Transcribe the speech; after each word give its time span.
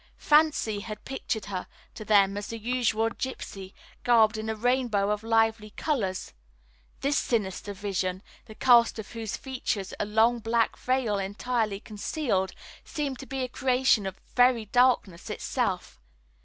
Fancy 0.17 0.79
had 0.79 1.05
pictured 1.05 1.45
her 1.45 1.67
to 1.93 2.03
them 2.03 2.35
as 2.35 2.47
the 2.47 2.57
usual 2.57 3.11
gypsy, 3.11 3.71
garbed 4.03 4.35
in 4.35 4.49
a 4.49 4.55
rainbow 4.55 5.11
of 5.11 5.21
lively 5.21 5.69
colors. 5.77 6.33
This 7.01 7.19
sinister 7.19 7.71
vision, 7.73 8.23
the 8.45 8.55
cast 8.55 8.97
of 8.97 9.11
whose 9.11 9.37
features 9.37 9.93
a 9.99 10.05
long 10.05 10.39
black 10.39 10.75
veil 10.75 11.19
entirely 11.19 11.79
concealed, 11.79 12.53
seemed 12.83 13.19
to 13.19 13.27
be 13.27 13.43
a 13.43 13.47
creation 13.47 14.07
of 14.07 14.15
the 14.15 14.21
very 14.35 14.65
darkness 14.65 15.29
itself. 15.29 15.99